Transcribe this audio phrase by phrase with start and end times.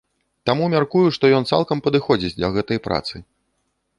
[0.49, 3.15] Таму мяркую, што ён цалкам падыходзіць для гэтай працы.